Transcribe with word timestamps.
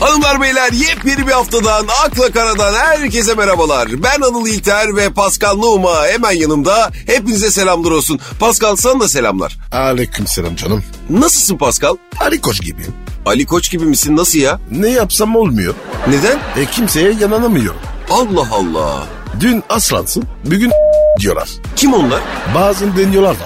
Hanımlar 0.00 0.40
beyler 0.40 0.72
yepyeni 0.72 1.26
bir 1.26 1.32
haftadan 1.32 1.86
Akla 2.04 2.30
Karadan 2.32 2.74
herkese 2.74 3.34
merhabalar. 3.34 3.88
Ben 4.02 4.20
Anıl 4.20 4.46
İlter 4.46 4.96
ve 4.96 5.10
Pascal 5.10 5.56
Numa 5.56 6.06
hemen 6.06 6.32
yanımda. 6.32 6.90
Hepinize 7.06 7.50
selamlar 7.50 7.90
olsun. 7.90 8.20
Pascal 8.40 8.76
sana 8.76 9.00
da 9.00 9.08
selamlar. 9.08 9.58
Aleyküm 9.72 10.26
selam 10.26 10.56
canım. 10.56 10.84
Nasılsın 11.10 11.56
Pascal? 11.58 11.96
Ali 12.20 12.40
Koç 12.40 12.60
gibiyim. 12.60 12.94
Ali 13.26 13.46
Koç 13.46 13.70
gibi 13.70 13.84
misin 13.84 14.16
nasıl 14.16 14.38
ya? 14.38 14.60
Ne 14.70 14.88
yapsam 14.88 15.36
olmuyor. 15.36 15.74
Neden? 16.08 16.38
E 16.56 16.64
kimseye 16.66 17.12
yananamıyorum. 17.20 17.80
Allah 18.10 18.46
Allah. 18.52 19.06
Dün 19.40 19.62
aslansın, 19.68 20.24
bugün 20.44 20.72
diyorlar. 21.20 21.48
Kim 21.76 21.94
onlar? 21.94 22.20
Bazen 22.54 22.96
deniyorlar. 22.96 23.36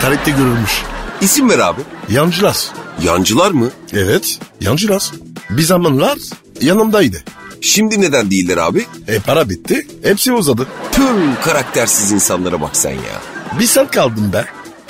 Tarihte 0.00 0.30
görülmüş. 0.30 0.82
İsim 1.20 1.50
ver 1.50 1.58
abi. 1.58 1.80
Yancılar. 2.08 2.56
Yancılar 3.02 3.50
mı? 3.50 3.70
Evet, 3.92 4.38
yancılar. 4.60 5.10
Bir 5.50 5.62
zamanlar 5.62 6.18
yanımdaydı. 6.60 7.22
Şimdi 7.60 8.00
neden 8.00 8.30
değiller 8.30 8.56
abi? 8.56 8.86
E 9.08 9.18
para 9.18 9.48
bitti, 9.48 9.86
hepsi 10.02 10.32
uzadı. 10.32 10.66
Tüm 10.92 11.34
karaktersiz 11.44 12.12
insanlara 12.12 12.60
bak 12.60 12.76
sen 12.76 12.90
ya. 12.90 13.20
Bir 13.60 13.66
sen 13.66 13.86
kaldın 13.86 14.32
be. 14.32 14.44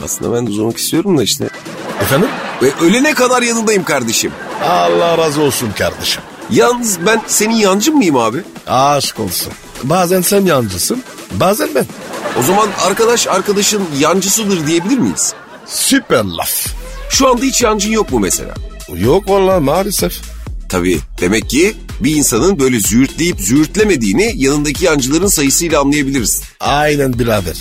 Aslında 0.04 0.36
ben 0.36 0.46
de 0.46 0.50
uzamak 0.50 0.76
istiyorum 0.78 1.18
da 1.18 1.22
işte. 1.22 1.48
Efendim? 2.00 2.28
Ve 2.62 2.70
ölene 2.80 3.14
kadar 3.14 3.42
yanındayım 3.42 3.84
kardeşim. 3.84 4.32
Allah 4.64 5.18
razı 5.18 5.42
olsun 5.42 5.72
kardeşim. 5.78 6.22
Yalnız 6.50 7.06
ben 7.06 7.22
senin 7.26 7.54
yancın 7.54 7.96
mıyım 7.96 8.16
abi? 8.16 8.38
Aşk 8.66 9.20
olsun. 9.20 9.52
Bazen 9.84 10.20
sen 10.20 10.40
yancısın, 10.46 11.02
bazen 11.32 11.68
ben. 11.74 11.86
O 12.40 12.42
zaman 12.42 12.68
arkadaş 12.86 13.26
arkadaşın 13.26 13.82
yancısıdır 13.98 14.66
diyebilir 14.66 14.98
miyiz? 14.98 15.34
Süper 15.66 16.24
laf. 16.24 16.66
Şu 17.10 17.28
anda 17.28 17.42
hiç 17.42 17.62
yancın 17.62 17.90
yok 17.90 18.12
mu 18.12 18.18
mesela? 18.18 18.54
Yok 18.94 19.30
vallahi 19.30 19.60
maalesef. 19.60 20.35
Tabii 20.68 20.98
demek 21.20 21.50
ki 21.50 21.74
bir 22.00 22.16
insanın 22.16 22.58
böyle 22.58 22.80
züğürtleyip 22.80 23.40
züğürtlemediğini 23.40 24.32
yanındaki 24.36 24.84
yancıların 24.84 25.26
sayısıyla 25.26 25.80
anlayabiliriz. 25.80 26.42
Aynen 26.60 27.18
birader. 27.18 27.56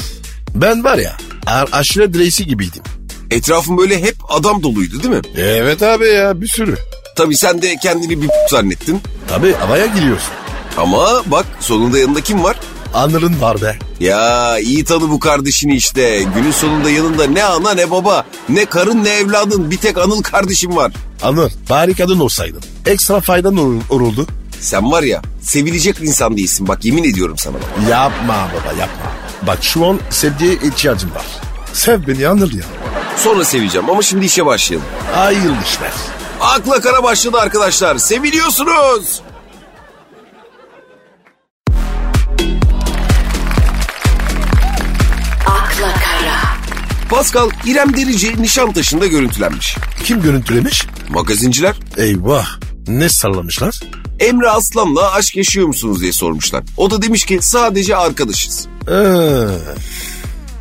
Ben 0.55 0.83
var 0.83 0.97
ya 0.97 1.17
a- 1.45 1.65
aşiret 1.71 2.17
reisi 2.17 2.45
gibiydim. 2.45 2.83
Etrafın 3.31 3.77
böyle 3.77 4.01
hep 4.01 4.15
adam 4.29 4.63
doluydu 4.63 5.03
değil 5.03 5.13
mi? 5.15 5.21
Evet 5.37 5.83
abi 5.83 6.05
ya 6.07 6.41
bir 6.41 6.47
sürü. 6.47 6.77
Tabii 7.17 7.37
sen 7.37 7.61
de 7.61 7.75
kendini 7.83 8.21
bir 8.21 8.29
zannettin. 8.51 9.01
Tabii 9.27 9.53
havaya 9.53 9.85
giriyorsun. 9.85 10.29
Ama 10.77 11.07
bak 11.25 11.45
sonunda 11.59 11.99
yanında 11.99 12.21
kim 12.21 12.43
var? 12.43 12.59
Anırın 12.93 13.41
var 13.41 13.61
be. 13.61 13.77
Ya 13.99 14.59
iyi 14.59 14.83
tanı 14.83 15.09
bu 15.09 15.19
kardeşini 15.19 15.75
işte. 15.75 16.23
Günün 16.35 16.51
sonunda 16.51 16.89
yanında 16.89 17.27
ne 17.27 17.43
ana 17.43 17.73
ne 17.73 17.91
baba, 17.91 18.25
ne 18.49 18.65
karın 18.65 19.03
ne 19.03 19.09
evladın 19.09 19.71
bir 19.71 19.77
tek 19.77 19.97
Anıl 19.97 20.21
kardeşim 20.21 20.75
var. 20.75 20.91
Anır 21.23 21.51
bari 21.69 21.93
kadın 21.95 22.19
olsaydın. 22.19 22.61
Ekstra 22.85 23.19
faydan 23.21 23.57
olur, 23.57 23.81
olurdu. 23.89 24.27
Sen 24.59 24.91
var 24.91 25.03
ya 25.03 25.21
sevilecek 25.41 26.01
insan 26.01 26.37
değilsin 26.37 26.67
bak 26.67 26.85
yemin 26.85 27.03
ediyorum 27.03 27.37
sana 27.37 27.53
bak. 27.53 27.89
Yapma 27.89 28.49
baba 28.53 28.73
yapma. 28.79 29.11
Bak 29.47 29.63
şu 29.63 29.85
an 29.85 29.99
sevgiye 30.09 30.53
ihtiyacım 30.53 31.15
var. 31.15 31.25
Sev 31.73 32.07
beni 32.07 32.27
Anır 32.27 32.53
ya. 32.53 32.63
Sonra 33.17 33.45
seveceğim 33.45 33.89
ama 33.89 34.01
şimdi 34.01 34.25
işe 34.25 34.45
başlayalım. 34.45 34.87
Hayırlı 35.13 35.63
işler. 35.65 35.91
Akla 36.41 36.81
kara 36.81 37.03
başladı 37.03 37.37
arkadaşlar. 37.37 37.97
Seviliyorsunuz. 37.97 39.21
akla 45.45 45.93
kara, 45.93 46.39
Pascal 47.09 47.49
İrem 47.65 47.97
Derici 47.97 48.41
Nişantaşı'nda 48.41 49.07
görüntülenmiş. 49.07 49.77
Kim 50.03 50.21
görüntülemiş? 50.21 50.85
Magazinciler 51.09 51.75
Eyvah. 51.97 52.47
Ne 52.87 53.09
sallamışlar? 53.09 53.79
Emre 54.19 54.49
Aslan'la 54.49 55.11
aşk 55.11 55.35
yaşıyor 55.35 55.67
musunuz 55.67 56.01
diye 56.01 56.11
sormuşlar. 56.11 56.63
O 56.77 56.91
da 56.91 57.01
demiş 57.01 57.25
ki 57.25 57.39
sadece 57.41 57.95
arkadaşız. 57.95 58.67
Ee, 58.87 58.93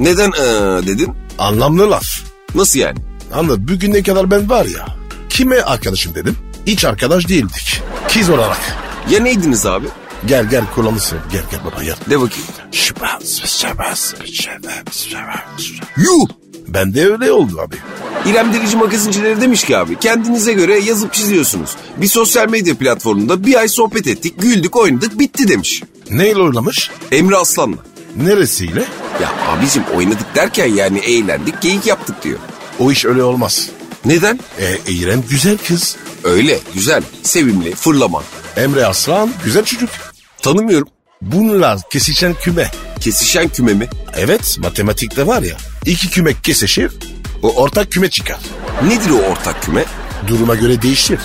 Neden 0.01 0.31
ee, 0.31 0.87
dedin? 0.87 1.15
anlamlı 1.39 1.91
laf. 1.91 2.07
Nasıl 2.55 2.79
yani? 2.81 2.99
Anladın 3.35 3.69
bugüne 3.69 4.03
kadar 4.03 4.31
ben 4.31 4.51
var 4.51 4.65
ya. 4.65 4.87
Kime 5.29 5.61
arkadaşım 5.61 6.15
dedim. 6.15 6.37
Hiç 6.67 6.85
arkadaş 6.85 7.29
değildik. 7.29 7.83
Kız 8.13 8.31
olarak. 8.31 8.61
Ya 9.11 9.21
neydiniz 9.21 9.67
abi? 9.67 9.87
Gel 10.27 10.51
gel 10.51 10.65
kullanırsın. 10.75 11.19
Gel 11.33 11.43
gel 11.51 11.61
baba 11.65 11.83
gel. 11.85 11.97
De 12.11 12.21
bakayım. 12.21 12.47
Yuh! 15.97 16.27
Ben 16.69 16.95
de 16.95 17.07
öyle 17.07 17.33
oldu 17.33 17.61
abi. 17.61 17.77
İrem 18.27 18.53
Derici 18.55 18.77
magazincileri 18.77 19.41
demiş 19.41 19.65
ki 19.65 19.77
abi 19.77 19.99
kendinize 19.99 20.53
göre 20.53 20.79
yazıp 20.79 21.13
çiziyorsunuz. 21.13 21.71
Bir 21.97 22.07
sosyal 22.07 22.49
medya 22.49 22.75
platformunda 22.75 23.47
bir 23.47 23.55
ay 23.55 23.69
sohbet 23.69 24.07
ettik, 24.07 24.35
güldük, 24.43 24.77
oynadık, 24.77 25.19
bitti 25.19 25.49
demiş. 25.49 25.83
Neyle 26.11 26.39
oynamış? 26.41 26.91
Emre 27.13 27.37
Aslan'la. 27.37 27.77
Neresiyle? 28.17 28.85
Ya 29.23 29.33
abicim 29.49 29.83
oynadık 29.97 30.35
derken 30.35 30.67
yani 30.67 30.99
eğlendik, 30.99 31.63
geyik 31.63 31.87
yaptık 31.87 32.25
diyor. 32.25 32.39
O 32.79 32.93
iş 32.93 33.05
öyle 33.05 33.23
olmaz. 33.23 33.69
Neden? 34.05 34.41
E, 34.59 34.93
İrem 34.93 35.25
güzel 35.31 35.59
kız. 35.69 35.97
Öyle, 36.25 36.59
güzel, 36.75 37.03
sevimli, 37.23 37.75
fırlama. 37.75 38.23
Emre 38.57 38.87
Aslan 38.87 39.31
güzel 39.45 39.65
çocuk. 39.65 39.91
Tanımıyorum. 40.43 40.89
Bunlar 41.23 41.79
kesişen 41.91 42.35
küme. 42.35 42.71
Kesişen 43.01 43.49
küme 43.49 43.75
mi? 43.75 43.89
Evet 44.17 44.57
matematikte 44.61 45.27
var 45.27 45.43
ya. 45.43 45.57
iki 45.87 46.11
küme 46.11 46.33
kesişir. 46.43 46.93
O 47.45 47.63
ortak 47.63 47.93
küme 47.93 48.11
çıkar. 48.11 48.39
Nedir 48.89 49.11
o 49.11 49.33
ortak 49.33 49.63
küme? 49.63 49.85
Duruma 50.27 50.55
göre 50.55 50.83
değişir. 50.83 51.21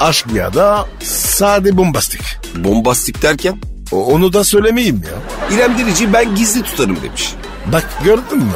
Aşk 0.00 0.26
ya 0.34 0.54
da 0.54 0.86
sade 1.02 1.76
bombastik. 1.76 2.20
Bombastik 2.56 3.22
derken? 3.22 3.58
O, 3.92 4.04
onu 4.04 4.32
da 4.32 4.44
söylemeyeyim 4.44 5.02
ya. 5.04 5.56
İrem 5.56 5.78
Derici 5.78 6.12
ben 6.12 6.34
gizli 6.34 6.62
tutarım 6.62 7.02
demiş. 7.02 7.32
Bak 7.66 7.88
gördün 8.04 8.38
mü? 8.38 8.52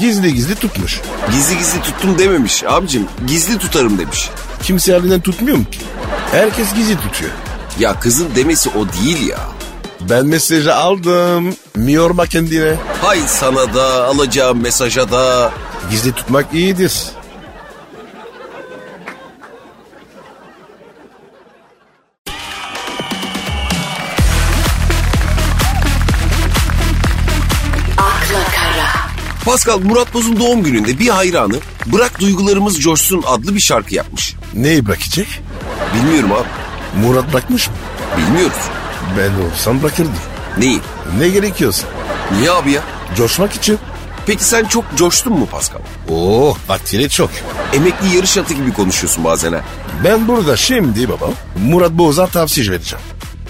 Gizli 0.00 0.34
gizli 0.34 0.54
tutmuş. 0.54 1.00
Gizli 1.32 1.58
gizli 1.58 1.82
tuttum 1.82 2.18
dememiş 2.18 2.64
abicim. 2.64 3.06
Gizli 3.26 3.58
tutarım 3.58 3.98
demiş. 3.98 4.30
Kimse 4.62 4.92
elinden 4.92 5.20
tutmuyor 5.20 5.56
mu 5.56 5.64
ki? 5.70 5.78
Herkes 6.30 6.74
gizli 6.74 6.96
tutuyor. 6.96 7.32
Ya 7.78 8.00
kızın 8.00 8.28
demesi 8.34 8.70
o 8.70 9.02
değil 9.02 9.28
ya. 9.28 9.38
Ben 10.00 10.26
mesajı 10.26 10.74
aldım. 10.74 11.54
Miyorma 11.76 12.26
kendine. 12.26 12.74
Hay 13.02 13.18
sana 13.26 13.74
da 13.74 14.04
alacağım 14.04 14.60
mesaja 14.60 15.10
da. 15.10 15.52
Gizli 15.90 16.12
tutmak 16.12 16.54
iyidir. 16.54 16.92
akla 27.98 28.44
kara, 28.54 28.88
Pascal 29.44 29.78
Murat 29.78 30.14
Boz'un 30.14 30.40
doğum 30.40 30.62
gününde 30.62 30.98
bir 30.98 31.08
hayranı 31.08 31.56
Bırak 31.86 32.20
Duygularımız 32.20 32.80
Coşsun 32.80 33.22
adlı 33.26 33.54
bir 33.54 33.60
şarkı 33.60 33.94
yapmış. 33.94 34.34
Neyi 34.54 34.86
bırakacak? 34.86 35.26
Bilmiyorum 35.94 36.32
abi. 36.32 36.48
Murat 37.06 37.32
bırakmış 37.32 37.68
mı? 37.68 37.74
Bilmiyoruz. 38.18 38.56
Ben 39.18 39.50
olsam 39.50 39.82
bırakırdım. 39.82 40.12
Neyi? 40.58 40.80
Ne 41.18 41.28
gerekiyorsa. 41.28 41.86
Niye 42.38 42.50
abi 42.50 42.72
ya? 42.72 42.82
Coşmak 43.16 43.52
için. 43.52 43.78
Peki 44.30 44.44
sen 44.44 44.64
çok 44.64 44.84
coştun 44.96 45.32
mu 45.32 45.46
Pascal? 45.46 45.80
Oo 46.10 46.56
vaktini 46.68 47.08
çok. 47.08 47.30
Emekli 47.72 48.16
yarış 48.16 48.38
atı 48.38 48.54
gibi 48.54 48.72
konuşuyorsun 48.72 49.24
bazen 49.24 49.52
ha. 49.52 49.60
Ben 50.04 50.28
burada 50.28 50.56
şimdi 50.56 51.08
baba 51.08 51.30
Murat 51.64 51.92
Boz'a 51.92 52.26
tavsiye 52.26 52.70
vereceğim. 52.70 53.04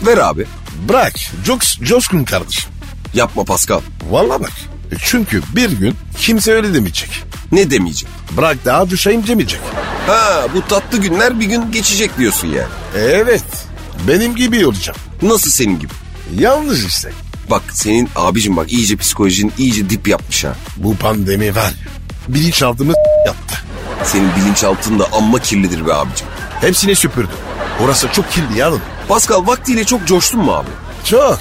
Ver 0.06 0.18
abi. 0.18 0.46
Bırak. 0.88 1.12
Cox, 1.44 1.78
coşkun 1.82 2.24
kardeşim. 2.24 2.70
Yapma 3.14 3.44
Pascal. 3.44 3.80
Vallahi 4.10 4.40
bak. 4.40 4.52
Çünkü 4.98 5.42
bir 5.56 5.70
gün 5.70 5.94
kimse 6.18 6.52
öyle 6.52 6.74
demeyecek. 6.74 7.10
Ne 7.52 7.70
demeyeceğim. 7.70 8.14
Bırak 8.36 8.64
daha 8.64 8.90
düşeyim 8.90 9.26
demeyecek. 9.26 9.60
Ha 10.06 10.46
bu 10.54 10.68
tatlı 10.68 10.98
günler 10.98 11.40
bir 11.40 11.46
gün 11.46 11.72
geçecek 11.72 12.18
diyorsun 12.18 12.48
yani. 12.48 12.68
Evet. 12.96 13.44
Benim 14.08 14.36
gibi 14.36 14.66
olacağım. 14.66 14.98
Nasıl 15.22 15.50
senin 15.50 15.80
gibi? 15.80 15.92
Yalnız 16.38 16.84
işte. 16.84 17.12
Bak 17.50 17.62
senin 17.72 18.08
abicim 18.16 18.56
bak 18.56 18.72
iyice 18.72 18.96
psikolojin 18.96 19.52
iyice 19.58 19.90
dip 19.90 20.08
yapmış 20.08 20.44
ha. 20.44 20.56
Bu 20.76 20.96
pandemi 20.96 21.56
var. 21.56 21.72
Bilinçaltımı 22.28 22.92
yaptı. 23.26 23.56
Senin 24.04 24.30
bilinçaltın 24.36 24.98
da 24.98 25.06
amma 25.12 25.38
kirlidir 25.38 25.86
be 25.86 25.94
abicim. 25.94 26.26
Hepsini 26.60 26.96
süpürdüm. 26.96 27.36
Orası 27.84 28.08
çok 28.12 28.32
kirli 28.32 28.58
yavrum. 28.58 28.80
Pascal 29.08 29.46
vaktiyle 29.46 29.84
çok 29.84 30.06
coştun 30.06 30.40
mu 30.40 30.52
abi? 30.52 30.68
Çok. 31.04 31.38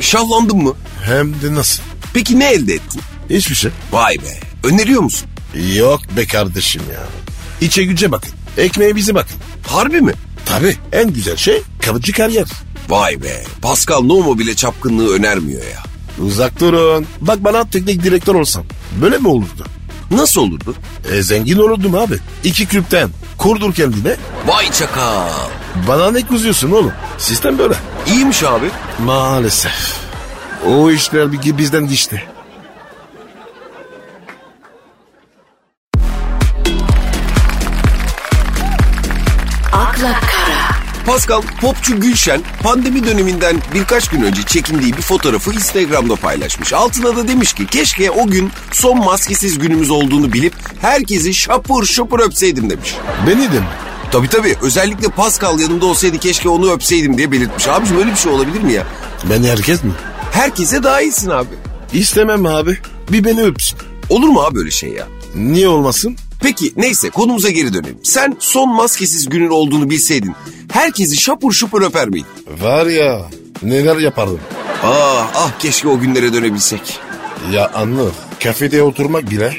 Şahlandın 0.00 0.56
mı? 0.56 0.74
Hem 1.04 1.42
de 1.42 1.54
nasıl? 1.54 1.82
Peki 2.14 2.38
ne 2.38 2.50
elde 2.50 2.74
ettin? 2.74 3.00
Hiçbir 3.30 3.54
şey. 3.54 3.70
Vay 3.92 4.14
be. 4.14 4.40
Öneriyor 4.68 5.02
musun? 5.02 5.28
Yok 5.74 6.00
be 6.16 6.26
kardeşim 6.26 6.82
ya. 6.92 7.00
İçe 7.60 7.84
güce 7.84 8.12
bakın. 8.12 8.30
Ekmeğe 8.58 8.96
bize 8.96 9.14
bakın. 9.14 9.36
Harbi 9.68 10.00
mi? 10.00 10.12
Tabii 10.46 10.76
en 10.92 11.12
güzel 11.12 11.36
şey 11.36 11.62
kalıcı 11.82 12.12
kariyer. 12.12 12.46
Vay 12.88 13.22
be. 13.22 13.42
Pascal 13.62 14.00
Nomo 14.02 14.38
bile 14.38 14.56
çapkınlığı 14.56 15.14
önermiyor 15.14 15.62
ya. 15.62 15.82
Uzak 16.26 16.60
durun. 16.60 17.06
Bak 17.20 17.44
bana 17.44 17.70
teknik 17.70 18.02
direktör 18.02 18.34
olsam. 18.34 18.64
Böyle 19.02 19.18
mi 19.18 19.28
olurdu? 19.28 19.64
Nasıl 20.10 20.40
olurdu? 20.40 20.74
E, 21.12 21.22
zengin 21.22 21.58
olurdum 21.58 21.94
abi. 21.94 22.18
İki 22.44 22.68
kulüpten. 22.68 23.10
Kurdur 23.38 23.74
kendine. 23.74 24.16
Vay 24.46 24.70
çakal. 24.72 25.28
Bana 25.88 26.10
ne 26.10 26.26
kızıyorsun 26.26 26.70
oğlum? 26.70 26.92
Sistem 27.18 27.58
böyle. 27.58 27.74
İyiymiş 28.06 28.42
abi. 28.42 28.70
Maalesef. 29.04 29.96
O 30.68 30.90
işler 30.90 31.32
bir- 31.32 31.58
bizden 31.58 31.88
geçti. 31.88 32.22
Pascal, 41.06 41.42
popçu 41.60 42.00
Gülşen 42.00 42.42
pandemi 42.62 43.06
döneminden 43.06 43.56
birkaç 43.74 44.08
gün 44.08 44.22
önce 44.22 44.42
çekindiği 44.42 44.96
bir 44.96 45.02
fotoğrafı 45.02 45.52
Instagram'da 45.52 46.16
paylaşmış. 46.16 46.72
Altına 46.72 47.16
da 47.16 47.28
demiş 47.28 47.52
ki 47.52 47.66
keşke 47.66 48.10
o 48.10 48.26
gün 48.26 48.50
son 48.72 48.98
maskesiz 48.98 49.58
günümüz 49.58 49.90
olduğunu 49.90 50.32
bilip 50.32 50.54
herkesi 50.80 51.34
şapur 51.34 51.84
şupur 51.86 52.20
öpseydim 52.20 52.70
demiş. 52.70 52.94
Beni 53.26 53.52
de 53.52 53.60
mi? 53.60 53.66
Tabii 54.12 54.28
tabii 54.28 54.56
özellikle 54.62 55.08
Pascal 55.08 55.58
yanımda 55.60 55.86
olsaydı 55.86 56.18
keşke 56.18 56.48
onu 56.48 56.72
öpseydim 56.72 57.18
diye 57.18 57.32
belirtmiş. 57.32 57.68
Abiciğim 57.68 58.00
öyle 58.02 58.10
bir 58.12 58.16
şey 58.16 58.32
olabilir 58.32 58.60
mi 58.60 58.72
ya? 58.72 58.86
Beni 59.30 59.48
herkes 59.48 59.84
mi? 59.84 59.90
Herkese 60.32 60.82
dahilsin 60.82 61.30
abi. 61.30 61.48
İstemem 61.92 62.46
abi. 62.46 62.78
Bir 63.12 63.24
beni 63.24 63.42
öpsün. 63.42 63.78
Olur 64.08 64.28
mu 64.28 64.40
abi 64.40 64.54
böyle 64.54 64.70
şey 64.70 64.90
ya? 64.90 65.06
Niye 65.34 65.68
olmasın? 65.68 66.16
Peki 66.44 66.72
neyse 66.76 67.10
konumuza 67.10 67.50
geri 67.50 67.74
dönelim. 67.74 67.98
Sen 68.02 68.36
son 68.38 68.68
maskesiz 68.74 69.28
günün 69.28 69.50
olduğunu 69.50 69.90
bilseydin 69.90 70.34
herkesi 70.72 71.16
şapur 71.16 71.52
şupur 71.52 71.82
öper 71.82 72.08
miydin? 72.08 72.26
Var 72.60 72.86
ya 72.86 73.30
neler 73.62 73.96
yapardım. 73.96 74.40
Ah 74.82 75.30
ah 75.34 75.58
keşke 75.58 75.88
o 75.88 76.00
günlere 76.00 76.32
dönebilsek. 76.32 76.98
Ya 77.52 77.70
anlı 77.74 78.10
kafede 78.42 78.82
oturmak 78.82 79.30
bile 79.30 79.56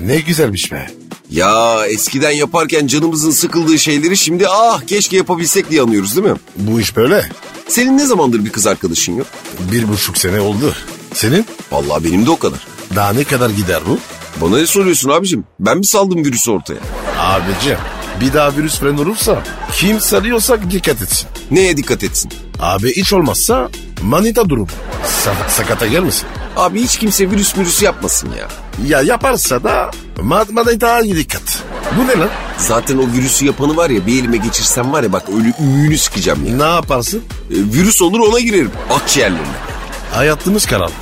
ne 0.00 0.20
güzelmiş 0.20 0.72
be. 0.72 0.90
Ya 1.30 1.86
eskiden 1.86 2.30
yaparken 2.30 2.86
canımızın 2.86 3.30
sıkıldığı 3.30 3.78
şeyleri 3.78 4.16
şimdi 4.16 4.48
ah 4.48 4.80
keşke 4.80 5.16
yapabilsek 5.16 5.70
diye 5.70 5.82
anıyoruz 5.82 6.16
değil 6.16 6.26
mi? 6.26 6.36
Bu 6.56 6.80
iş 6.80 6.96
böyle. 6.96 7.28
Senin 7.68 7.98
ne 7.98 8.06
zamandır 8.06 8.44
bir 8.44 8.50
kız 8.50 8.66
arkadaşın 8.66 9.16
yok? 9.16 9.26
Bir 9.72 9.88
buçuk 9.88 10.18
sene 10.18 10.40
oldu. 10.40 10.74
Senin? 11.14 11.46
Vallahi 11.72 12.04
benim 12.04 12.26
de 12.26 12.30
o 12.30 12.38
kadar. 12.38 12.66
Daha 12.96 13.12
ne 13.12 13.24
kadar 13.24 13.50
gider 13.50 13.80
bu? 13.88 13.98
Bana 14.40 14.56
ne 14.58 14.66
soruyorsun 14.66 15.10
abicim? 15.10 15.44
Ben 15.60 15.78
mi 15.78 15.86
saldım 15.86 16.24
virüsü 16.24 16.50
ortaya? 16.50 16.78
Abici 17.18 17.76
bir 18.20 18.32
daha 18.32 18.56
virüs 18.56 18.78
falan 18.78 18.98
olursa 18.98 19.42
kim 19.72 20.00
sarıyorsa 20.00 20.58
dikkat 20.70 21.02
etsin. 21.02 21.28
Neye 21.50 21.76
dikkat 21.76 22.04
etsin? 22.04 22.30
Abi 22.60 22.96
hiç 22.96 23.12
olmazsa 23.12 23.68
manita 24.02 24.48
durum. 24.48 24.68
Sa- 25.24 25.50
sakata 25.50 25.86
gelmesin. 25.86 26.26
Abi 26.56 26.82
hiç 26.82 26.98
kimse 26.98 27.30
virüs 27.30 27.56
virüs 27.58 27.82
yapmasın 27.82 28.28
ya. 28.38 28.48
Ya 28.86 29.02
yaparsa 29.02 29.64
da 29.64 29.90
ma- 30.16 30.52
manita 30.52 31.02
dikkat. 31.04 31.62
Bu 31.98 32.06
ne 32.08 32.18
lan? 32.18 32.28
Zaten 32.58 32.98
o 32.98 33.06
virüsü 33.16 33.46
yapanı 33.46 33.76
var 33.76 33.90
ya 33.90 34.06
bir 34.06 34.20
elime 34.20 34.36
geçirsem 34.36 34.92
var 34.92 35.02
ya 35.02 35.12
bak 35.12 35.22
öyle 35.38 35.52
ümüğünü 35.60 35.98
sıkacağım 35.98 36.46
ya. 36.46 36.56
Ne 36.56 36.74
yaparsın? 36.74 37.22
E, 37.50 37.54
virüs 37.54 38.02
olur 38.02 38.20
ona 38.20 38.40
girerim 38.40 38.70
akciğerlerine. 38.90 39.46
Hayatımız 40.14 40.66
karardı. 40.66 40.92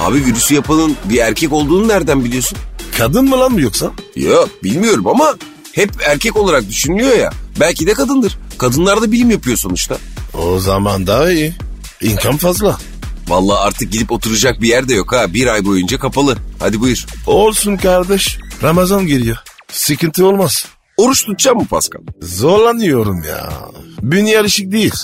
Abi 0.00 0.24
virüsü 0.24 0.54
yapanın 0.54 0.96
bir 1.04 1.18
erkek 1.18 1.52
olduğunu 1.52 1.88
nereden 1.88 2.24
biliyorsun? 2.24 2.58
Kadın 2.98 3.28
mı 3.28 3.40
lan 3.40 3.52
mı 3.52 3.60
yoksa? 3.60 3.92
Yok 4.16 4.48
bilmiyorum 4.62 5.06
ama 5.06 5.36
hep 5.72 5.90
erkek 6.06 6.36
olarak 6.36 6.68
düşünülüyor 6.68 7.16
ya. 7.16 7.30
Belki 7.60 7.86
de 7.86 7.92
kadındır. 7.92 8.38
Kadınlar 8.58 9.02
da 9.02 9.12
bilim 9.12 9.30
yapıyor 9.30 9.56
sonuçta. 9.56 9.98
O 10.34 10.58
zaman 10.58 11.06
daha 11.06 11.32
iyi. 11.32 11.54
İnkan 12.02 12.36
fazla. 12.36 12.78
Vallahi 13.28 13.58
artık 13.58 13.92
gidip 13.92 14.12
oturacak 14.12 14.60
bir 14.62 14.68
yer 14.68 14.88
de 14.88 14.94
yok 14.94 15.12
ha. 15.12 15.34
Bir 15.34 15.46
ay 15.46 15.64
boyunca 15.64 15.98
kapalı. 15.98 16.36
Hadi 16.58 16.80
buyur. 16.80 17.06
Olsun 17.26 17.76
kardeş. 17.76 18.38
Ramazan 18.62 19.06
geliyor. 19.06 19.36
Sıkıntı 19.72 20.26
olmaz. 20.26 20.66
Oruç 20.96 21.24
tutacağım 21.24 21.58
mı 21.58 21.66
Pascal? 21.66 22.00
Zorlanıyorum 22.22 23.22
ya. 23.28 23.52
Bünye 24.02 24.40
alışık 24.40 24.72
değil. 24.72 24.94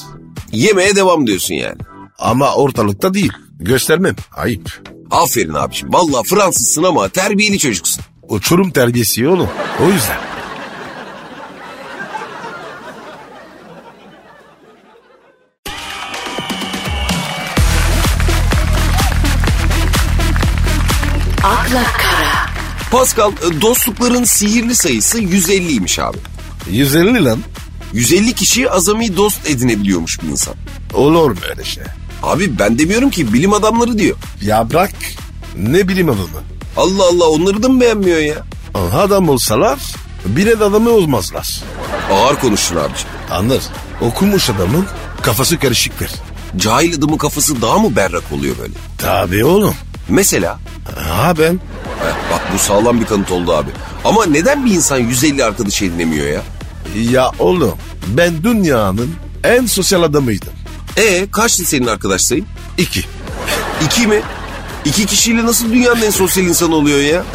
Yemeye 0.52 0.96
devam 0.96 1.26
diyorsun 1.26 1.54
yani. 1.54 1.78
Ama 2.18 2.54
ortalıkta 2.54 3.14
değil. 3.14 3.32
Göstermem. 3.60 4.16
Ayıp. 4.36 4.82
Aferin 5.12 5.54
abiciğim. 5.54 5.92
Vallahi 5.92 6.28
Fransızsın 6.28 6.82
ama 6.82 7.08
terbiyeli 7.08 7.58
çocuksun. 7.58 8.04
Uçurum 8.28 8.70
terbiyesi 8.70 9.28
oğlum. 9.28 9.48
O 9.86 9.90
yüzden. 9.90 10.32
akla 21.44 21.82
kara, 21.84 22.50
Pascal 22.90 23.32
e, 23.32 23.60
dostlukların 23.60 24.24
sihirli 24.24 24.74
sayısı 24.74 25.20
150'ymiş 25.20 26.02
abi. 26.02 26.18
150 26.70 27.24
lan. 27.24 27.38
150 27.92 28.32
kişi 28.32 28.70
azami 28.70 29.16
dost 29.16 29.50
edinebiliyormuş 29.50 30.22
bir 30.22 30.28
insan. 30.28 30.54
Olur 30.94 31.30
mu 31.30 31.36
öyle 31.50 31.64
şey? 31.64 31.84
Abi 32.22 32.58
ben 32.58 32.78
demiyorum 32.78 33.10
ki 33.10 33.32
bilim 33.32 33.52
adamları 33.52 33.98
diyor. 33.98 34.16
Ya 34.42 34.70
bırak. 34.70 34.90
Ne 35.56 35.88
bilim 35.88 36.08
adamı. 36.08 36.42
Allah 36.76 37.02
Allah 37.12 37.28
onları 37.28 37.62
da 37.62 37.68
mı 37.68 37.80
beğenmiyor 37.80 38.18
ya? 38.18 38.36
Adam 38.94 39.28
olsalar 39.28 39.78
bile 40.26 40.60
de 40.60 40.64
adamı 40.64 40.90
olmazlar. 40.90 41.60
Ağır 42.12 42.36
konuştun 42.36 42.76
abiciğim. 42.76 43.08
Anlar. 43.30 43.60
Okumuş 44.00 44.50
adamın 44.50 44.86
kafası 45.22 45.58
karışıktır. 45.58 46.10
Cahil 46.56 46.94
adamın 46.98 47.16
kafası 47.16 47.62
daha 47.62 47.78
mı 47.78 47.96
berrak 47.96 48.32
oluyor 48.32 48.54
böyle? 48.58 48.72
Tabii 48.98 49.44
oğlum. 49.44 49.74
Mesela 50.08 50.58
Ha 50.96 51.34
ben 51.38 51.52
Heh, 51.52 52.32
bak 52.32 52.40
bu 52.54 52.58
sağlam 52.58 53.00
bir 53.00 53.06
kanıt 53.06 53.30
oldu 53.30 53.52
abi. 53.52 53.70
Ama 54.04 54.26
neden 54.26 54.66
bir 54.66 54.70
insan 54.74 54.98
150 54.98 55.44
arkadaş 55.44 55.82
edinemiyor 55.82 56.26
ya? 56.26 56.42
Ya 57.10 57.30
oğlum 57.38 57.74
ben 58.06 58.44
dünyanın 58.44 59.14
en 59.44 59.66
sosyal 59.66 60.02
adamıydım. 60.02 60.52
E 60.96 61.30
kaçtı 61.30 61.64
senin 61.64 61.86
arkadaş 61.86 62.22
sayın? 62.22 62.46
İki. 62.78 63.04
İki 63.84 64.06
mi? 64.06 64.20
İki 64.84 65.06
kişiyle 65.06 65.46
nasıl 65.46 65.72
dünyanın 65.72 66.02
en 66.02 66.10
sosyal 66.10 66.46
insanı 66.46 66.74
oluyor 66.74 66.98
ya? 67.00 67.24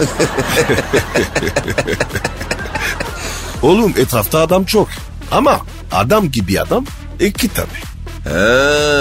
Oğlum 3.62 3.94
etrafta 3.98 4.40
adam 4.40 4.66
çok. 4.66 4.88
Ama 5.32 5.60
adam 5.92 6.32
gibi 6.32 6.62
adam 6.62 6.86
iki 7.20 7.48
tabii. 7.48 7.88
He 8.24 8.30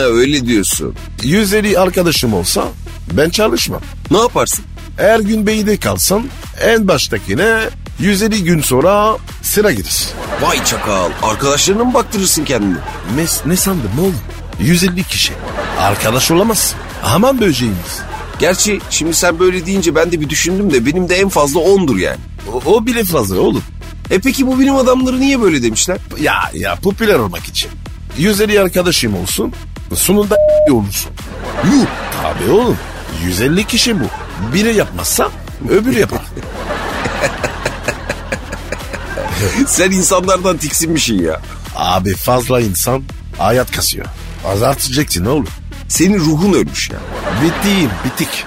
öyle 0.05 0.47
diyorsun. 0.47 0.95
150 1.23 1.79
arkadaşım 1.79 2.35
olsa 2.35 2.65
ben 3.13 3.31
çalışmam. 3.31 3.81
Ne 4.11 4.19
yaparsın? 4.19 4.65
Her 4.97 5.21
gün 5.21 5.47
beyde 5.47 5.77
kalsam 5.77 6.23
en 6.63 6.89
baştakine 6.89 7.59
150 8.01 8.45
gün 8.45 8.61
sonra 8.63 9.17
sıra 9.43 9.73
gider. 9.73 10.09
Vay 10.43 10.65
çakal. 10.65 11.11
Arkadaşlarına 11.23 11.85
mı 11.85 11.95
baktırırsın 11.95 12.45
kendini? 12.45 12.77
Ne, 13.17 13.25
ne 13.47 13.57
sandın 13.57 13.91
oğlum? 14.01 14.15
150 14.61 15.05
kişi. 15.05 15.33
Arkadaş 15.81 16.31
olamazsın. 16.31 16.79
Aman 17.05 17.41
böceğimiz. 17.41 18.01
Gerçi 18.39 18.81
şimdi 18.91 19.15
sen 19.15 19.39
böyle 19.39 19.67
deyince 19.67 19.95
ben 19.95 20.13
de 20.13 20.21
bir 20.21 20.29
düşündüm 20.31 20.73
de 20.73 20.87
benim 20.87 21.09
de 21.09 21.17
en 21.17 21.29
fazla 21.29 21.61
10'dur 21.61 22.01
yani. 22.01 22.19
O, 22.53 22.63
o 22.73 22.87
bile 22.87 23.05
fazla 23.05 23.41
oğlum. 23.41 23.63
E 24.11 24.19
peki 24.19 24.47
bu 24.47 24.59
bilim 24.59 24.77
adamları 24.77 25.21
niye 25.21 25.43
böyle 25.43 25.63
demişler? 25.63 25.99
Ya 26.21 26.35
ya 26.55 26.75
popüler 26.77 27.15
olmak 27.19 27.45
için. 27.45 27.71
150 28.19 28.61
arkadaşım 28.61 29.17
olsun. 29.17 29.53
Sonunda 29.95 30.37
olursun. 30.71 31.11
Yuh. 31.65 31.87
Tabii 32.23 32.51
oğlum. 32.53 32.79
150 33.25 33.65
kişi 33.65 34.01
bu. 34.01 34.05
Biri 34.55 34.75
yapmazsa 34.75 35.31
öbürü 35.71 35.99
yapar. 35.99 36.23
sen 39.67 39.91
insanlardan 39.91 40.57
tiksinmişsin 40.57 41.23
ya. 41.23 41.41
Abi 41.77 42.15
fazla 42.15 42.61
insan 42.61 43.03
hayat 43.39 43.73
kasıyor. 43.73 44.07
Azaltacaksın 44.47 45.25
oğlum. 45.25 45.49
Senin 45.89 46.19
ruhun 46.19 46.53
ölmüş 46.53 46.91
ya. 46.91 46.99
Bittiğim 47.45 47.91
bitik. 48.05 48.45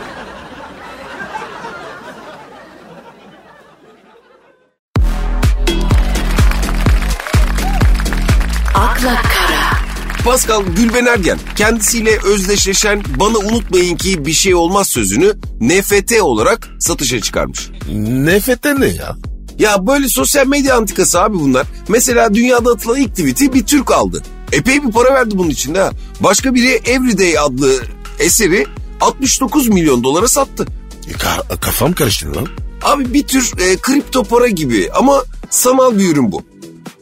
akla 8.99 9.21
kara, 9.21 9.77
Pascal 10.23 10.63
Gülben 10.63 11.05
Ergen 11.05 11.37
kendisiyle 11.55 12.19
özdeşleşen 12.25 13.03
bana 13.19 13.37
unutmayın 13.37 13.97
ki 13.97 14.25
bir 14.25 14.33
şey 14.33 14.55
olmaz 14.55 14.87
sözünü 14.87 15.33
NFT 15.61 16.21
olarak 16.21 16.69
satışa 16.79 17.21
çıkarmış. 17.21 17.69
Nefete 17.99 18.79
ne 18.79 18.87
ya? 18.87 19.15
Ya 19.59 19.87
böyle 19.87 20.09
sosyal 20.09 20.47
medya 20.47 20.77
antikası 20.77 21.21
abi 21.21 21.39
bunlar. 21.39 21.67
Mesela 21.87 22.33
dünyada 22.33 22.71
atılan 22.71 22.97
ilk 22.97 23.09
tweet'i 23.09 23.53
bir 23.53 23.65
Türk 23.65 23.91
aldı. 23.91 24.23
Epey 24.51 24.83
bir 24.83 24.91
para 24.91 25.13
verdi 25.13 25.37
bunun 25.37 25.49
için 25.49 25.75
ha. 25.75 25.91
Başka 26.19 26.53
biri 26.53 26.69
Everyday 26.85 27.39
adlı 27.39 27.73
eseri 28.19 28.65
69 29.01 29.67
milyon 29.67 30.03
dolara 30.03 30.27
sattı. 30.27 30.65
Ka- 31.11 31.59
kafam 31.59 31.93
karıştı 31.93 32.35
lan. 32.35 32.47
Abi 32.81 33.13
bir 33.13 33.27
tür 33.27 33.51
e, 33.59 33.77
kripto 33.77 34.23
para 34.23 34.47
gibi 34.47 34.89
ama 34.93 35.23
sanal 35.49 35.97
bir 35.97 36.09
ürün 36.09 36.31
bu. 36.31 36.43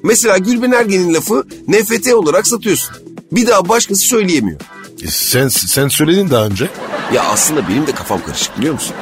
Mesela 0.04 0.38
Gülben 0.38 0.72
Ergen'in 0.72 1.13
lafı 1.13 1.48
NFT 1.68 2.13
olarak 2.13 2.48
satıyorsun. 2.48 2.96
Bir 3.32 3.48
daha 3.48 3.70
başkası 3.70 4.01
söyleyemiyor. 4.01 4.60
E, 5.04 5.08
Sen 5.08 5.48
sen 5.48 5.88
söyledin 5.88 6.30
daha 6.30 6.46
önce. 6.46 6.70
Ya 7.13 7.24
aslında 7.24 7.70
benim 7.70 7.88
de 7.88 7.92
kafam 7.92 8.24
karışık 8.25 8.58
biliyor 8.58 8.74
musun? 8.74 8.96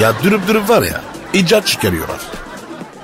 Ya 0.00 0.14
durup 0.24 0.48
durup 0.48 0.68
var 0.68 0.82
ya 0.82 1.02
icat 1.32 1.66
çıkarıyorlar. 1.66 2.20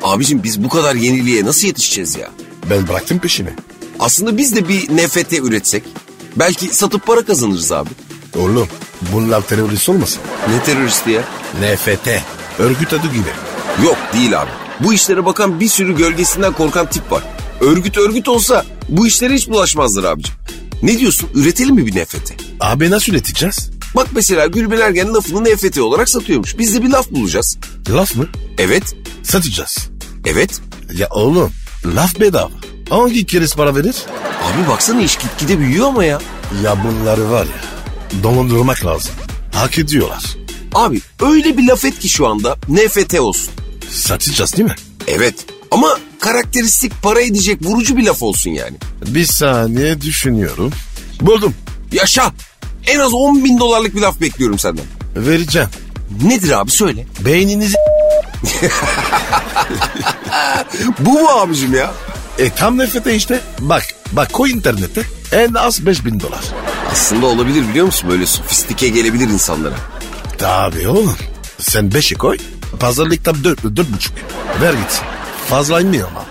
Abicim 0.03 0.43
biz 0.43 0.65
bu 0.65 0.69
kadar 0.69 0.95
yeniliğe 0.95 1.45
nasıl 1.45 1.67
yetişeceğiz 1.67 2.17
ya? 2.17 2.31
Ben 2.71 2.89
bıraktım 2.89 3.19
peşini. 3.19 3.51
Aslında 3.99 4.37
biz 4.37 4.57
de 4.57 4.69
bir 4.69 4.83
NFT 4.97 5.33
üretsek. 5.33 5.85
Belki 6.37 6.67
satıp 6.75 7.07
para 7.07 7.25
kazanırız 7.25 7.73
abi. 7.73 7.91
Oğlum 8.39 8.69
bunlar 9.13 9.41
terörist 9.43 9.89
olmasın? 9.89 10.23
Ne 10.49 10.63
teröristi 10.65 11.11
ya? 11.11 11.23
NFT. 11.61 12.09
Örgüt 12.59 12.93
adı 12.93 13.07
gibi. 13.07 13.29
Yok 13.85 13.97
değil 14.15 14.43
abi. 14.43 14.51
Bu 14.81 14.95
işlere 14.95 15.25
bakan 15.27 15.61
bir 15.61 15.69
sürü 15.69 15.97
gölgesinden 15.97 16.53
korkan 16.53 16.91
tip 16.91 17.13
var. 17.13 17.23
Örgüt 17.61 17.97
örgüt 17.99 18.29
olsa 18.29 18.65
bu 18.89 19.07
işlere 19.07 19.35
hiç 19.35 19.49
bulaşmazlar 19.49 20.05
abicim. 20.05 20.35
Ne 20.83 20.99
diyorsun 20.99 21.29
üretelim 21.35 21.75
mi 21.75 21.87
bir 21.87 22.03
NFT? 22.03 22.33
Abi 22.61 22.91
nasıl 22.91 23.13
üreteceğiz? 23.13 23.71
Bak 23.97 24.07
mesela 24.15 24.47
Gülben 24.47 24.81
Ergen 24.81 25.15
lafını 25.15 25.45
NFT 25.55 25.79
olarak 25.79 26.09
satıyormuş. 26.09 26.59
Biz 26.59 26.75
de 26.75 26.83
bir 26.83 26.89
laf 26.91 27.11
bulacağız. 27.11 27.59
Laf 27.91 28.17
mı? 28.17 28.27
Evet, 28.59 28.97
Satacağız. 29.23 29.89
evet. 30.27 30.61
Ya 30.95 31.09
oğlum 31.11 31.51
laf 31.97 32.21
bedava. 32.21 32.51
Hangi 32.91 33.26
keriz 33.26 33.55
para 33.55 33.76
verir? 33.76 33.97
Abi 34.43 34.69
baksana 34.69 35.00
iş 35.03 35.17
gitgide 35.17 35.59
büyüyor 35.59 35.87
ama 35.87 36.05
ya. 36.05 36.21
Ya 36.64 36.85
bunları 36.85 37.31
var 37.31 37.45
ya 37.45 38.23
dolandırmak 38.23 38.87
lazım. 38.87 39.14
Hak 39.55 39.79
ediyorlar. 39.79 40.25
Abi 40.75 41.00
öyle 41.21 41.59
bir 41.59 41.67
laf 41.69 41.85
et 41.85 41.99
ki 41.99 42.09
şu 42.09 42.26
anda 42.26 42.57
NFT 42.69 43.21
olsun. 43.21 43.55
Satacağız 43.91 44.53
değil 44.57 44.69
mi? 44.69 44.75
Evet 45.09 45.35
ama 45.71 45.99
karakteristik 46.21 47.03
para 47.03 47.21
edecek 47.21 47.62
vurucu 47.62 47.97
bir 47.97 48.03
laf 48.07 48.23
olsun 48.23 48.50
yani. 48.50 48.76
Bir 49.07 49.25
saniye 49.26 50.00
düşünüyorum. 50.00 50.73
Buldum. 51.21 51.55
Yaşa. 51.93 52.33
En 52.87 52.99
az 52.99 53.12
10 53.14 53.45
bin 53.45 53.59
dolarlık 53.59 53.97
bir 53.97 54.00
laf 54.00 54.21
bekliyorum 54.21 54.59
senden. 54.59 54.85
Vereceğim. 55.17 55.69
Nedir 56.23 56.61
abi 56.61 56.71
söyle. 56.71 57.07
Beyninizi... 57.21 57.75
Bu 60.99 61.11
mu 61.12 61.29
abicim 61.29 61.75
ya? 61.75 61.93
E 62.38 62.50
tam 62.50 62.79
nefete 62.79 63.14
işte. 63.14 63.41
Bak, 63.59 63.83
bak 64.12 64.33
koy 64.33 64.50
internete. 64.50 65.03
En 65.33 65.55
az 65.55 65.87
5000 65.87 66.21
dolar. 66.21 66.45
Aslında 66.93 67.26
olabilir 67.26 67.69
biliyor 67.69 67.87
musun? 67.87 68.11
Böyle 68.11 68.26
sofistike 68.26 68.88
gelebilir 68.88 69.29
insanlara. 69.29 69.75
Tabii 70.38 70.88
oğlum. 70.88 71.17
Sen 71.59 71.88
5'i 71.88 72.14
koy. 72.14 72.38
Pazarlıkta 72.81 73.45
4, 73.45 73.61
4,5. 73.61 73.85
Ver 74.61 74.75
gitsin. 74.75 75.05
Fazla 75.49 75.81
inmiyor 75.81 76.09
ama. 76.09 76.25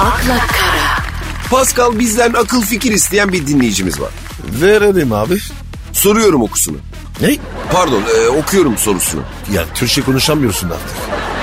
akla 0.00 0.38
kara, 0.38 0.96
Pascal 1.50 1.98
bizden 1.98 2.32
akıl 2.32 2.62
fikir 2.62 2.92
isteyen 2.92 3.32
bir 3.32 3.46
dinleyicimiz 3.46 4.00
var. 4.00 4.10
Verelim 4.60 5.12
abi. 5.12 5.38
Soruyorum 6.00 6.42
okusunu. 6.42 6.76
Ne? 7.20 7.36
Pardon 7.72 8.02
e, 8.16 8.28
okuyorum 8.28 8.78
sorusunu. 8.78 9.20
Ya 9.52 9.64
Türkçe 9.74 10.02
konuşamıyorsun 10.02 10.70
artık. 10.70 10.96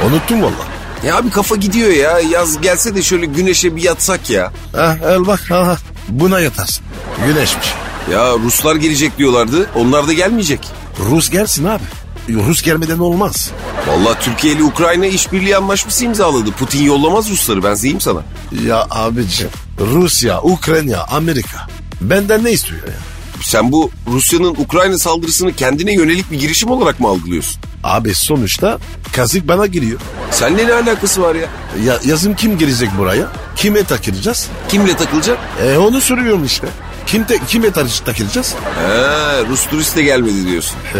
Unuttum 0.07 0.43
valla. 0.43 0.65
Ya 1.05 1.17
abi 1.17 1.29
kafa 1.29 1.55
gidiyor 1.55 1.89
ya. 1.89 2.19
Yaz 2.19 2.61
gelse 2.61 2.95
de 2.95 3.01
şöyle 3.03 3.25
güneşe 3.25 3.75
bir 3.75 3.81
yatsak 3.81 4.29
ya. 4.29 4.51
Ha, 4.75 4.97
el 5.05 5.27
bak 5.27 5.51
ha, 5.51 5.67
ha. 5.67 5.77
Buna 6.09 6.39
yatarsın. 6.39 6.85
Güneşmiş. 7.27 7.67
Ya 8.11 8.33
Ruslar 8.33 8.75
gelecek 8.75 9.17
diyorlardı. 9.17 9.69
Onlar 9.75 10.07
da 10.07 10.13
gelmeyecek. 10.13 10.67
Rus 11.09 11.29
gelsin 11.29 11.65
abi. 11.65 11.83
Rus 12.29 12.61
gelmeden 12.61 12.99
olmaz. 12.99 13.51
Vallahi 13.87 14.19
Türkiye 14.19 14.53
ile 14.53 14.63
Ukrayna 14.63 15.05
işbirliği 15.05 15.57
anlaşması 15.57 16.05
imzaladı. 16.05 16.51
Putin 16.51 16.83
yollamaz 16.83 17.29
Rusları 17.29 17.63
ben 17.63 17.75
diyeyim 17.75 18.01
sana. 18.01 18.21
Ya 18.65 18.87
abicim 18.89 19.49
Rusya, 19.79 20.41
Ukrayna, 20.41 21.03
Amerika. 21.03 21.67
Benden 22.01 22.43
ne 22.43 22.51
istiyor 22.51 22.87
ya? 22.87 23.16
Sen 23.43 23.71
bu 23.71 23.91
Rusya'nın 24.11 24.55
Ukrayna 24.57 24.97
saldırısını 24.97 25.53
kendine 25.53 25.93
yönelik 25.93 26.31
bir 26.31 26.39
girişim 26.39 26.69
olarak 26.71 26.99
mı 26.99 27.07
algılıyorsun? 27.07 27.61
Abi 27.83 28.15
sonuçta 28.15 28.77
kazık 29.15 29.47
bana 29.47 29.65
giriyor. 29.65 29.99
Seninle 30.31 30.67
ne 30.67 30.73
alakası 30.73 31.21
var 31.21 31.35
ya? 31.35 31.47
Ya 31.85 31.99
yazın 32.05 32.33
kim 32.33 32.57
gelecek 32.57 32.89
buraya? 32.97 33.27
Kime 33.55 33.83
takılacağız? 33.83 34.47
Kimle 34.69 34.95
takılacak? 34.97 35.37
E 35.63 35.77
onu 35.77 36.01
soruyorum 36.01 36.45
işte. 36.45 36.67
Kim 37.05 37.23
te, 37.23 37.39
kime 37.47 37.71
takılacağız? 37.71 38.53
He, 38.53 39.45
Rus 39.49 39.65
turist 39.65 39.95
de 39.95 40.03
gelmedi 40.03 40.47
diyorsun. 40.47 40.75
He, 40.93 40.99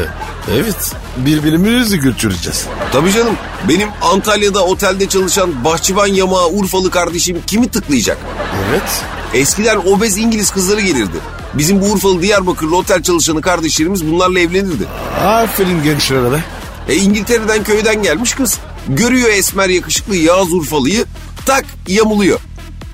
evet. 0.54 0.92
Birbirimizi 1.18 2.00
götüreceğiz. 2.00 2.66
Tabii 2.94 3.12
canım. 3.12 3.36
Benim 3.70 3.90
Antalya'da 4.02 4.66
otelde 4.66 5.10
çalışan 5.10 5.64
bahçıvan 5.66 6.08
yamağı 6.08 6.48
Urfalı 6.50 6.92
kardeşim 6.92 7.42
kimi 7.48 7.68
tıklayacak? 7.72 8.18
Evet. 8.70 9.04
Eskiden 9.34 9.78
obez 9.78 10.18
İngiliz 10.18 10.52
kızları 10.52 10.82
gelirdi. 10.82 11.18
Bizim 11.54 11.82
bu 11.82 11.86
Urfalı 11.86 12.22
Diyarbakırlı 12.22 12.78
otel 12.78 13.04
çalışanı 13.04 13.42
kardeşlerimiz 13.42 14.12
bunlarla 14.12 14.40
evlenirdi. 14.40 14.86
Aferin 15.26 15.84
gençlere 15.84 16.32
be. 16.32 16.44
E 16.90 16.96
İngiltere'den 16.96 17.64
köyden 17.64 18.04
gelmiş 18.04 18.34
kız. 18.34 18.58
Görüyor 18.88 19.30
esmer 19.30 19.70
yakışıklı 19.70 20.16
Yağız 20.16 20.54
Urfalı'yı 20.54 21.06
tak 21.46 21.66
yamuluyor. 21.88 22.40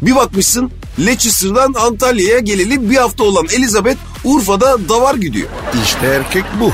Bir 0.02 0.16
bakmışsın 0.16 0.72
Leicester'dan 1.06 1.74
Antalya'ya 1.74 2.40
geleli 2.40 2.90
bir 2.90 2.96
hafta 2.98 3.24
olan 3.24 3.46
Elizabeth 3.54 3.98
Urfa'da 4.24 4.90
davar 4.90 5.16
gidiyor. 5.16 5.48
İşte 5.84 6.08
erkek 6.08 6.44
bu. 6.60 6.72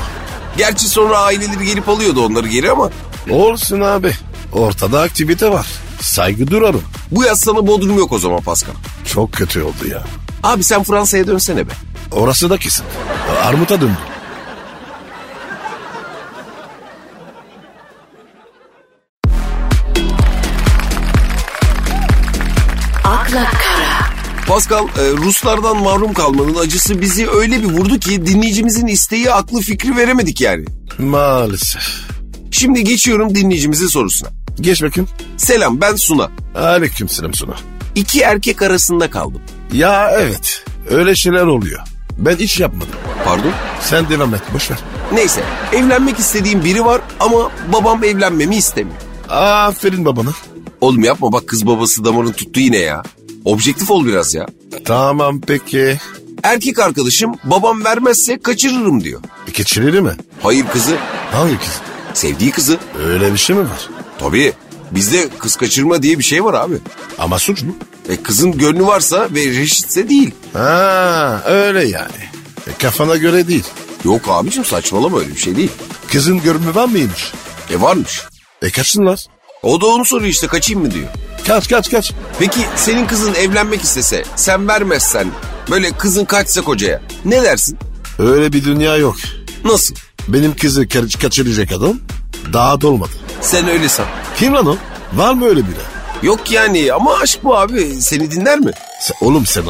Gerçi 0.58 0.88
sonra 0.88 1.18
aileleri 1.18 1.66
gelip 1.66 1.88
alıyordu 1.88 2.26
onları 2.26 2.48
geri 2.48 2.70
ama 2.70 2.90
Olsun 3.30 3.80
abi. 3.80 4.12
Ortada 4.52 5.00
aktivite 5.00 5.50
var. 5.50 5.66
Saygı 6.00 6.46
durarım. 6.50 6.82
Bu 7.10 7.24
yaz 7.24 7.40
sana 7.40 7.66
Bodrum 7.66 7.98
yok 7.98 8.12
o 8.12 8.18
zaman 8.18 8.40
Pascal. 8.40 8.72
Çok 9.04 9.32
kötü 9.32 9.62
oldu 9.62 9.88
ya. 9.90 10.02
Abi 10.42 10.62
sen 10.62 10.82
Fransa'ya 10.82 11.26
dönsene 11.26 11.68
be. 11.68 11.72
Orası 12.12 12.50
da 12.50 12.58
kesin. 12.58 12.84
Armuta 13.42 13.80
döndü. 13.80 13.98
akla 23.30 23.50
kara, 23.50 24.10
Pascal 24.46 24.84
e, 24.84 25.10
Ruslardan 25.16 25.76
mahrum 25.76 26.12
kalmanın 26.12 26.54
acısı 26.54 27.00
bizi 27.00 27.30
öyle 27.30 27.62
bir 27.62 27.68
vurdu 27.68 27.98
ki 27.98 28.26
dinleyicimizin 28.26 28.86
isteği 28.86 29.32
aklı 29.32 29.60
fikri 29.60 29.96
veremedik 29.96 30.40
yani. 30.40 30.64
Maalesef. 30.98 31.82
Şimdi 32.50 32.84
geçiyorum 32.84 33.34
dinleyicimizin 33.34 33.86
sorusuna. 33.86 34.28
Geç 34.60 34.82
bakayım. 34.82 35.08
Selam 35.36 35.80
ben 35.80 35.94
Suna. 35.96 36.30
Aleyküm 36.54 37.08
selam 37.08 37.34
Suna. 37.34 37.54
İki 37.94 38.20
erkek 38.20 38.62
arasında 38.62 39.10
kaldım. 39.10 39.40
Ya 39.72 40.10
evet. 40.14 40.64
Öyle 40.90 41.14
şeyler 41.14 41.42
oluyor. 41.42 41.80
Ben 42.18 42.36
hiç 42.36 42.60
yapmadım. 42.60 42.88
Pardon? 43.24 43.52
Sen 43.80 44.08
devam 44.08 44.34
et. 44.34 44.40
Boş 44.54 44.70
ver. 44.70 44.78
Neyse 45.12 45.40
evlenmek 45.72 46.18
istediğim 46.18 46.64
biri 46.64 46.84
var 46.84 47.00
ama 47.20 47.50
babam 47.72 48.04
evlenmemi 48.04 48.56
istemiyor. 48.56 48.96
Aferin 49.28 50.04
babana. 50.04 50.30
Oğlum 50.80 51.04
yapma 51.04 51.32
bak 51.32 51.46
kız 51.48 51.66
babası 51.66 52.04
damarını 52.04 52.32
tuttu 52.32 52.60
yine 52.60 52.76
ya. 52.76 53.02
Objektif 53.44 53.90
ol 53.90 54.06
biraz 54.06 54.34
ya. 54.34 54.46
Tamam 54.84 55.40
peki. 55.46 55.98
Erkek 56.42 56.78
arkadaşım 56.78 57.34
babam 57.44 57.84
vermezse 57.84 58.38
kaçırırım 58.38 59.04
diyor. 59.04 59.20
Geçirir 59.54 60.00
mi? 60.00 60.12
Hayır 60.42 60.66
kızı 60.72 60.96
Hangi 61.32 61.58
kız? 61.58 61.80
sevdiği 62.14 62.50
kızı. 62.50 62.78
Öyle 63.06 63.32
bir 63.32 63.38
şey 63.38 63.56
mi 63.56 63.62
var? 63.62 63.88
Tabii 64.20 64.52
bizde 64.90 65.28
kız 65.38 65.56
kaçırma 65.56 66.02
diye 66.02 66.18
bir 66.18 66.24
şey 66.24 66.44
var 66.44 66.54
abi. 66.54 66.74
Ama 67.18 67.38
suç 67.38 67.62
mu? 67.62 67.76
E 68.08 68.16
kızın 68.22 68.58
gönlü 68.58 68.86
varsa 68.86 69.28
ve 69.30 69.44
reşitse 69.46 70.08
değil. 70.08 70.30
Ha 70.52 71.42
öyle 71.46 71.84
yani. 71.88 72.22
E, 72.66 72.72
kafana 72.82 73.16
göre 73.16 73.48
değil. 73.48 73.64
Yok 74.04 74.22
abicim 74.28 74.64
saçmalama 74.64 75.18
öyle 75.18 75.30
bir 75.34 75.38
şey 75.40 75.56
değil. 75.56 75.70
Kızın 76.12 76.42
görümü 76.42 76.74
var 76.74 76.84
mıymış? 76.84 77.32
E 77.70 77.80
varmış. 77.80 78.20
E 78.62 78.70
kaçsınlar. 78.70 79.26
O 79.62 79.80
da 79.80 79.86
onu 79.86 80.04
soruyor 80.04 80.30
işte 80.30 80.46
kaçayım 80.46 80.82
mı 80.82 80.90
diyor. 80.94 81.08
Kaç 81.46 81.68
kaç 81.68 81.90
kaç. 81.90 82.12
Peki 82.38 82.60
senin 82.76 83.06
kızın 83.06 83.34
evlenmek 83.34 83.82
istese 83.82 84.24
sen 84.36 84.68
vermezsen 84.68 85.28
böyle 85.70 85.90
kızın 85.90 86.24
kaçsa 86.24 86.60
kocaya 86.62 87.02
ne 87.24 87.42
dersin? 87.42 87.78
Öyle 88.18 88.52
bir 88.52 88.64
dünya 88.64 88.96
yok. 88.96 89.16
Nasıl? 89.64 89.94
Benim 90.28 90.56
kızı 90.56 90.82
ka- 90.84 91.18
kaçıracak 91.22 91.72
adam 91.72 91.98
daha 92.52 92.80
dolmadı. 92.80 93.10
Sen 93.40 93.68
öyle 93.68 93.88
san. 93.88 94.06
Kim 94.36 94.54
lan 94.54 94.66
o? 94.66 94.76
Var 95.12 95.34
mı 95.34 95.46
öyle 95.46 95.60
biri? 95.60 95.80
Yok 96.22 96.50
yani 96.50 96.92
ama 96.92 97.14
aşk 97.18 97.44
bu 97.44 97.56
abi 97.58 98.00
seni 98.00 98.30
dinler 98.30 98.58
mi? 98.58 98.70
Sen, 99.02 99.16
oğlum 99.20 99.46
sen 99.46 99.66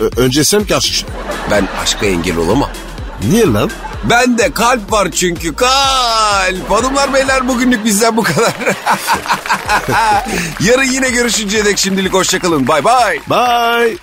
ö- 0.00 0.10
önce 0.22 0.44
sen 0.44 0.64
karşı. 0.66 1.06
Ben 1.50 1.68
aşka 1.82 2.06
engel 2.06 2.36
olamam. 2.36 2.70
Niye 3.30 3.46
lan? 3.52 3.70
Bende 4.10 4.50
kalp 4.52 4.92
var 4.92 5.10
çünkü 5.10 5.54
kalp. 5.56 6.70
Hanımlar 6.70 7.14
beyler 7.14 7.48
bugünlük 7.48 7.84
bizden 7.84 8.16
bu 8.16 8.22
kadar. 8.22 8.52
Yarın 10.60 10.82
yine 10.92 11.10
görüşünceye 11.10 11.64
dek 11.64 11.78
şimdilik 11.78 12.14
hoşçakalın. 12.14 12.68
Bay 12.68 12.84
bay. 12.84 13.18
Bye. 13.30 13.96